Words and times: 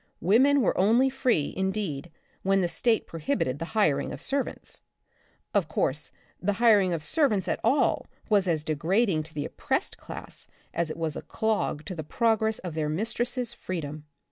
Women 0.21 0.61
were 0.63 0.75
only 0.79 1.11
free, 1.11 1.53
indeed, 1.55 2.09
when 2.41 2.61
the 2.61 2.67
State 2.67 3.05
prohibited 3.05 3.59
the 3.59 3.75
hiring 3.77 4.11
of 4.11 4.19
ser 4.19 4.41
vants. 4.43 4.81
Of 5.53 5.67
course, 5.67 6.11
the 6.41 6.53
hiring 6.53 6.91
of 6.91 7.03
servants 7.03 7.47
at 7.47 7.59
all 7.63 8.07
was 8.27 8.47
as 8.47 8.63
degrading 8.63 9.21
to 9.21 9.35
the 9.35 9.45
oppressed 9.45 9.99
class 9.99 10.47
as 10.73 10.89
it 10.89 10.97
was 10.97 11.15
a 11.15 11.21
clog 11.21 11.85
to 11.85 11.93
the 11.93 12.03
progress 12.03 12.57
of 12.57 12.73
their 12.73 12.89
mistresses* 12.89 13.53
freedom. 13.53 14.05